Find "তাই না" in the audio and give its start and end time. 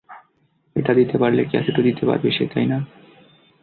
2.53-2.77